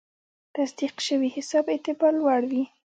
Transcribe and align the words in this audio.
د 0.03 0.03
تصدیق 0.57 0.95
شوي 1.07 1.29
حساب 1.35 1.65
اعتبار 1.73 2.13
لوړ 2.21 2.41
وي. 2.51 2.63